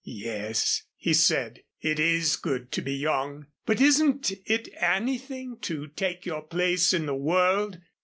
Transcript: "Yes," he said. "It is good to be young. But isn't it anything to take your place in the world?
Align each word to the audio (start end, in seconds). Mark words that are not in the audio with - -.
"Yes," 0.03 0.81
he 0.97 1.13
said. 1.13 1.61
"It 1.79 1.99
is 1.99 2.35
good 2.35 2.71
to 2.71 2.81
be 2.81 2.95
young. 2.95 3.45
But 3.67 3.79
isn't 3.79 4.31
it 4.47 4.67
anything 4.79 5.59
to 5.61 5.89
take 5.89 6.25
your 6.25 6.41
place 6.41 6.91
in 6.91 7.05
the 7.05 7.13
world? 7.13 7.77